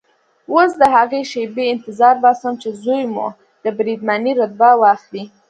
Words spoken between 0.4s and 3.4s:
اوس د هغې شېبې انتظار باسم چې زوی مو